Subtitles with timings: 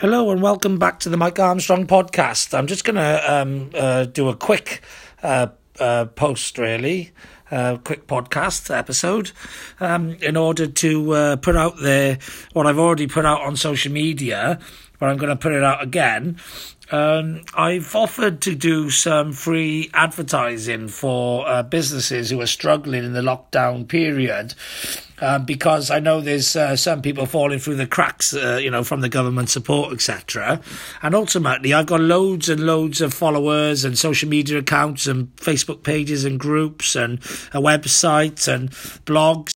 [0.00, 2.56] Hello and welcome back to the Mike Armstrong podcast.
[2.56, 4.80] I'm just going to um, uh, do a quick
[5.22, 7.10] uh, uh, post, really,
[7.84, 9.32] quick podcast episode,
[9.80, 12.18] um, in order to uh, put out there
[12.52, 14.58] what I've already put out on social media,
[14.98, 16.38] but I'm going to put it out again.
[16.90, 23.12] Um, I've offered to do some free advertising for uh, businesses who are struggling in
[23.12, 24.54] the lockdown period.
[25.22, 28.82] Um, because I know there's uh, some people falling through the cracks, uh, you know,
[28.82, 30.62] from the government support, etc.
[31.02, 35.82] And ultimately, I've got loads and loads of followers and social media accounts and Facebook
[35.82, 37.20] pages and groups and
[37.52, 38.70] a website and
[39.06, 39.48] blogs.